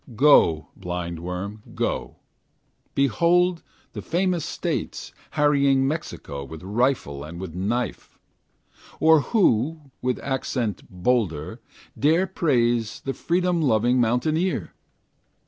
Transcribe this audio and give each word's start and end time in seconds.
Go, 0.15 0.69
blindworm, 0.75 1.61
go, 1.75 2.15
Behold 2.95 3.61
the 3.93 4.01
famous 4.01 4.43
States 4.43 5.13
Harrying 5.37 5.87
Mexico 5.87 6.43
With 6.43 6.63
rifle 6.63 7.23
and 7.23 7.39
with 7.39 7.53
knife! 7.53 8.17
Or 8.99 9.19
who, 9.21 9.91
with 10.01 10.17
accent 10.23 10.81
bolder, 10.89 11.61
Dare 11.95 12.25
praise 12.25 13.01
the 13.01 13.13
freedom 13.13 13.61
loving 13.61 14.01
mountaineer? 14.01 14.73